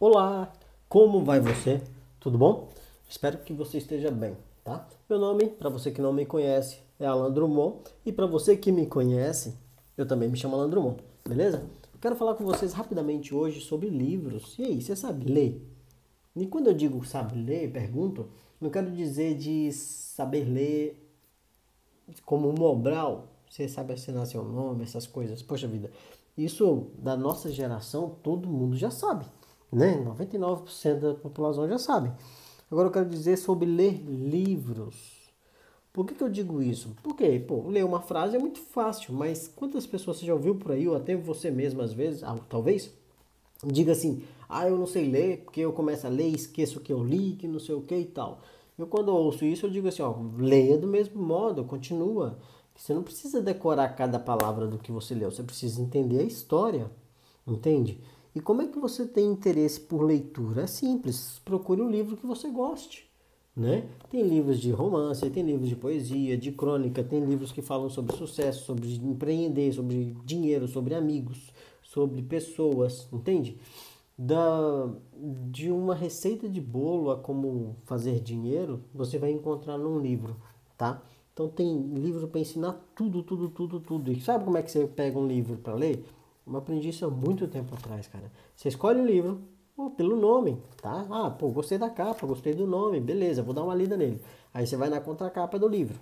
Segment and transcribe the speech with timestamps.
[0.00, 0.52] Olá,
[0.88, 1.82] como vai você?
[2.20, 2.68] Tudo bom?
[3.08, 4.86] Espero que você esteja bem, tá?
[5.10, 8.70] Meu nome, para você que não me conhece, é Alan Drummond e para você que
[8.70, 9.58] me conhece,
[9.96, 11.68] eu também me chamo Alan Drummond, beleza?
[12.00, 14.56] Quero falar com vocês rapidamente hoje sobre livros.
[14.56, 15.68] E aí, você sabe ler?
[16.36, 18.28] E quando eu digo sabe ler, pergunto,
[18.60, 21.10] não quero dizer de saber ler
[22.24, 25.42] como Mobral, você sabe assinar seu nome, essas coisas.
[25.42, 25.90] Poxa vida,
[26.36, 29.26] isso da nossa geração todo mundo já sabe
[29.72, 30.02] né?
[30.04, 32.12] 99% da população já sabe.
[32.70, 35.18] Agora eu quero dizer sobre ler livros.
[35.92, 36.94] Por que, que eu digo isso?
[37.02, 40.72] Porque, pô, ler uma frase é muito fácil, mas quantas pessoas você já ouviu por
[40.72, 42.92] aí, ou até você mesmo às vezes, ah, talvez,
[43.64, 46.92] diga assim, ah, eu não sei ler, porque eu começo a ler, esqueço o que
[46.92, 48.40] eu li, que não sei o que e tal.
[48.78, 52.38] Eu quando ouço isso, eu digo assim, ó, leia do mesmo modo, continua.
[52.76, 56.88] Você não precisa decorar cada palavra do que você leu, você precisa entender a história,
[57.44, 58.00] entende?
[58.38, 60.62] E como é que você tem interesse por leitura?
[60.62, 63.10] É simples, procure um livro que você goste.
[63.56, 63.88] Né?
[64.08, 68.16] Tem livros de romance, tem livros de poesia, de crônica, tem livros que falam sobre
[68.16, 73.58] sucesso, sobre empreender, sobre dinheiro, sobre amigos, sobre pessoas, entende?
[74.16, 74.88] Da,
[75.50, 80.36] de uma receita de bolo a como fazer dinheiro, você vai encontrar num livro,
[80.76, 81.02] tá?
[81.34, 84.12] Então tem livro para ensinar tudo, tudo, tudo, tudo.
[84.12, 86.04] E sabe como é que você pega um livro para ler?
[86.48, 88.30] Eu aprendi isso há muito tempo atrás, cara.
[88.56, 89.40] Você escolhe o livro
[89.76, 91.06] oh, pelo nome, tá?
[91.10, 94.20] Ah, pô, gostei da capa, gostei do nome, beleza, vou dar uma lida nele.
[94.52, 95.98] Aí você vai na contracapa do livro.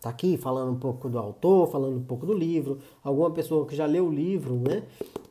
[0.00, 2.78] Tá aqui falando um pouco do autor, falando um pouco do livro.
[3.02, 4.84] Alguma pessoa que já leu o livro, né?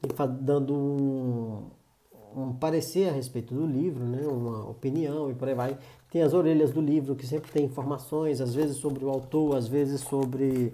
[0.04, 1.64] E dando um,
[2.36, 4.28] um parecer a respeito do livro, né?
[4.28, 5.78] Uma opinião e por aí vai.
[6.12, 9.68] Tem as orelhas do livro que sempre tem informações, às vezes sobre o autor, às
[9.68, 10.74] vezes sobre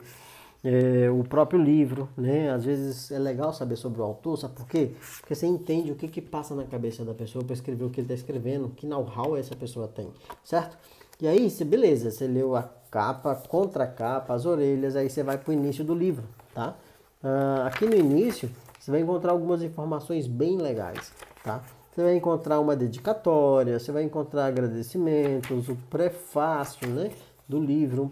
[0.64, 2.50] é, o próprio livro, né?
[2.50, 4.92] Às vezes é legal saber sobre o autor, sabe por quê?
[5.20, 8.00] Porque você entende o que, que passa na cabeça da pessoa para escrever o que
[8.00, 10.10] ele está escrevendo, que know-how essa pessoa tem,
[10.44, 10.78] certo?
[11.20, 15.38] E aí, você, beleza, você leu a capa, contra capa, as orelhas, aí você vai
[15.38, 16.76] para o início do livro, tá?
[17.22, 18.50] Uh, aqui no início,
[18.80, 21.12] você vai encontrar algumas informações bem legais,
[21.44, 21.62] tá?
[21.92, 27.12] Você vai encontrar uma dedicatória, você vai encontrar agradecimentos, o prefácio, né,
[27.48, 28.10] do livro,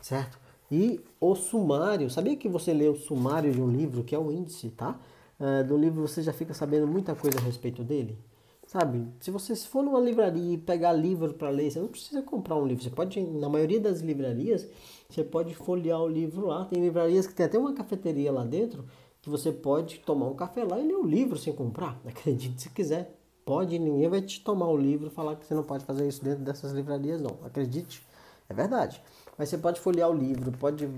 [0.00, 0.47] certo?
[0.70, 4.30] E o sumário, sabia que você lê o sumário de um livro, que é o
[4.30, 4.98] índice, tá?
[5.40, 8.18] Uh, do livro você já fica sabendo muita coisa a respeito dele.
[8.66, 12.54] Sabe, se você for numa livraria e pegar livro para ler, você não precisa comprar
[12.56, 12.84] um livro.
[12.84, 14.68] Você pode, na maioria das livrarias,
[15.08, 16.66] você pode folhear o livro lá.
[16.66, 18.84] Tem livrarias que tem até uma cafeteria lá dentro
[19.22, 21.98] que você pode tomar um café lá e ler o livro sem comprar.
[22.06, 23.18] Acredite se quiser.
[23.44, 26.22] Pode, ninguém vai te tomar o livro e falar que você não pode fazer isso
[26.22, 27.38] dentro dessas livrarias, não.
[27.44, 28.06] Acredite,
[28.48, 29.00] é verdade.
[29.38, 30.90] Mas você pode folhear o livro, pode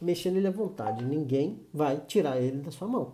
[0.00, 1.04] mexer nele à vontade.
[1.04, 3.12] Ninguém vai tirar ele da sua mão.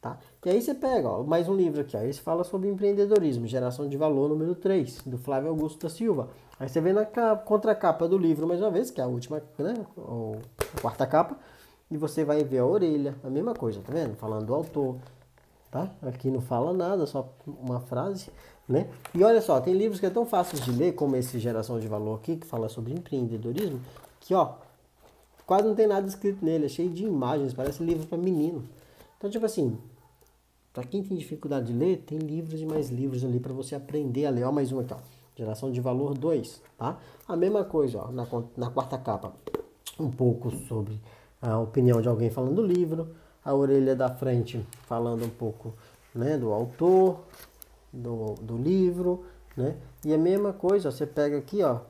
[0.00, 0.18] Tá?
[0.44, 2.00] E aí você pega, ó, mais um livro aqui, ó.
[2.00, 6.28] Esse fala sobre empreendedorismo, geração de valor número 3, do Flávio Augusto da Silva.
[6.60, 9.74] Aí você vê na contracapa do livro, mais uma vez, que é a última, né?
[9.96, 10.40] Ou
[10.76, 11.36] a quarta capa,
[11.90, 14.14] e você vai ver a orelha, a mesma coisa, tá vendo?
[14.16, 14.96] Falando do autor,
[15.70, 15.90] tá?
[16.02, 18.30] Aqui não fala nada, só uma frase,
[18.68, 18.88] né?
[19.14, 21.86] E olha só, tem livros que é tão fáceis de ler, como esse Geração de
[21.86, 23.80] Valor aqui, que fala sobre empreendedorismo,
[24.20, 24.54] que ó,
[25.46, 28.64] quase não tem nada escrito nele, é cheio de imagens, parece livro para menino.
[29.16, 29.78] Então, tipo assim,
[30.72, 34.26] para quem tem dificuldade de ler, tem livros e mais livros ali para você aprender
[34.26, 34.44] a ler.
[34.44, 34.98] Ó, mais um aqui, ó.
[35.36, 36.98] Geração de Valor 2, tá?
[37.28, 39.34] A mesma coisa, ó, na, na quarta capa,
[40.00, 40.98] um pouco sobre
[41.40, 43.08] a opinião de alguém falando do livro,
[43.44, 45.74] a orelha da frente falando um pouco
[46.14, 47.20] né, do autor,
[47.96, 49.24] do, do livro,
[49.56, 49.76] né?
[50.04, 51.80] E a mesma coisa, você pega aqui, ó,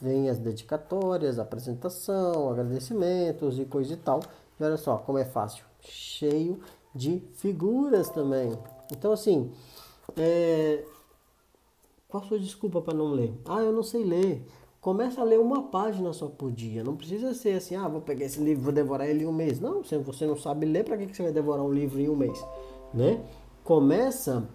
[0.00, 4.20] vem as dedicatórias, apresentação, agradecimentos e coisa e tal.
[4.58, 6.60] E olha só como é fácil, cheio
[6.94, 8.52] de figuras também.
[8.90, 9.50] Então assim,
[10.16, 10.84] é...
[12.08, 13.34] qual a sua desculpa para não ler?
[13.44, 14.46] Ah, eu não sei ler.
[14.80, 16.84] Começa a ler uma página só por dia.
[16.84, 19.58] Não precisa ser assim, ah, vou pegar esse livro, vou devorar ele em um mês.
[19.58, 22.14] Não, se você não sabe ler, para que você vai devorar um livro em um
[22.14, 22.38] mês,
[22.94, 23.20] né?
[23.64, 24.48] Começa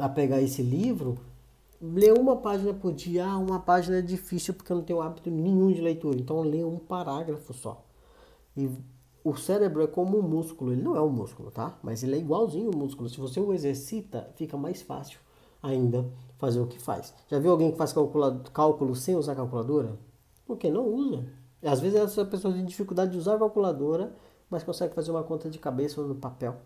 [0.00, 1.18] a pegar esse livro,
[1.80, 3.26] ler uma página por dia.
[3.26, 6.18] Ah, uma página é difícil porque eu não tenho hábito nenhum de leitura.
[6.18, 7.84] Então lê um parágrafo só.
[8.56, 8.68] E
[9.22, 10.72] o cérebro é como um músculo.
[10.72, 11.78] Ele não é um músculo, tá?
[11.82, 13.08] Mas ele é igualzinho o músculo.
[13.08, 15.20] Se você o exercita, fica mais fácil
[15.62, 16.06] ainda
[16.38, 17.14] fazer o que faz.
[17.28, 17.94] Já viu alguém que faz
[18.52, 19.98] cálculo sem usar calculadora?
[20.46, 21.26] Porque não usa.
[21.62, 24.14] Às vezes essa pessoa tem dificuldade de usar a calculadora,
[24.48, 26.56] mas consegue fazer uma conta de cabeça no papel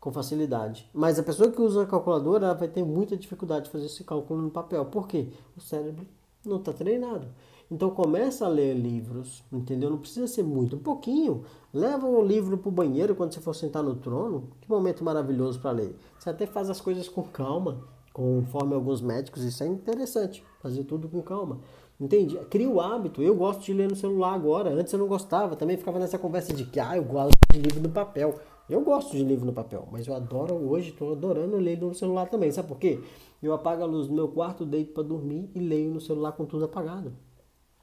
[0.00, 0.88] com facilidade.
[0.92, 4.42] Mas a pessoa que usa a calculadora vai ter muita dificuldade de fazer esse cálculo
[4.42, 4.84] no papel.
[4.86, 5.28] Por quê?
[5.56, 6.06] O cérebro
[6.44, 7.26] não está treinado.
[7.70, 9.90] Então começa a ler livros, entendeu?
[9.90, 11.44] Não precisa ser muito, um pouquinho.
[11.72, 14.48] Leva o livro pro banheiro quando você for sentar no trono.
[14.60, 15.94] Que momento maravilhoso para ler.
[16.18, 21.08] Você até faz as coisas com calma, conforme alguns médicos, isso é interessante, fazer tudo
[21.08, 21.60] com calma.
[22.00, 22.38] Entende?
[22.48, 23.20] Cria o hábito.
[23.20, 24.70] Eu gosto de ler no celular agora.
[24.70, 25.56] Antes eu não gostava.
[25.56, 28.38] Também ficava nessa conversa de que ah, eu gosto de livro no papel.
[28.68, 32.26] Eu gosto de livro no papel, mas eu adoro hoje, estou adorando ler no celular
[32.26, 32.52] também.
[32.52, 33.00] Sabe por quê?
[33.42, 36.44] Eu apago a luz do meu quarto, deito para dormir e leio no celular com
[36.44, 37.14] tudo apagado.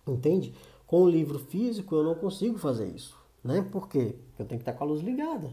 [0.07, 0.53] Entende?
[0.85, 3.67] Com o livro físico eu não consigo fazer isso, né?
[3.71, 4.15] Por quê?
[4.27, 5.51] Porque eu tenho que estar com a luz ligada.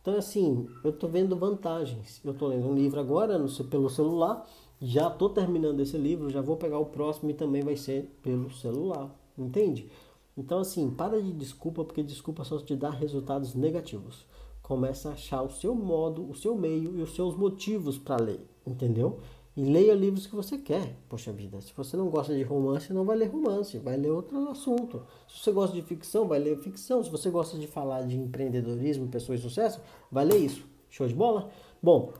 [0.00, 2.20] Então, assim, eu estou vendo vantagens.
[2.24, 4.46] Eu estou lendo um livro agora no, pelo celular,
[4.80, 8.50] já estou terminando esse livro, já vou pegar o próximo e também vai ser pelo
[8.50, 9.10] celular.
[9.36, 9.90] Entende?
[10.36, 14.24] Então, assim, para de desculpa, porque desculpa só te dá resultados negativos.
[14.70, 18.48] Começa a achar o seu modo, o seu meio e os seus motivos para ler,
[18.64, 19.18] entendeu?
[19.56, 20.96] E leia livros que você quer.
[21.08, 24.48] Poxa vida, se você não gosta de romance, não vai ler romance, vai ler outro
[24.48, 25.02] assunto.
[25.26, 27.02] Se você gosta de ficção, vai ler ficção.
[27.02, 30.64] Se você gosta de falar de empreendedorismo, pessoas de sucesso, vai ler isso.
[30.88, 31.50] Show de bola?
[31.82, 32.12] Bom,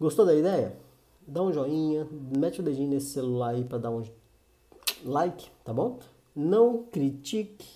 [0.00, 0.76] gostou da ideia?
[1.24, 2.04] Dá um joinha,
[2.36, 4.02] mete o dedinho nesse celular aí para dar um
[5.04, 6.00] like, tá bom?
[6.34, 7.68] Não critique,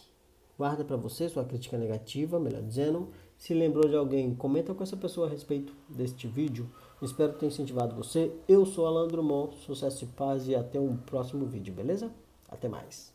[0.58, 3.11] guarda para você sua crítica negativa, melhor dizendo.
[3.37, 6.69] Se lembrou de alguém, comenta com essa pessoa a respeito deste vídeo.
[7.01, 8.33] Espero ter incentivado você.
[8.49, 12.11] Eu sou Alan Drummond, sucesso e paz e até um próximo vídeo, beleza?
[12.49, 13.13] Até mais.